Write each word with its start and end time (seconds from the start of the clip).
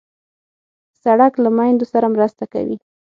سړک 1.03 1.33
له 1.43 1.49
میندو 1.57 1.85
سره 1.93 2.07
مرسته 2.15 2.43
کوي. 2.53 2.77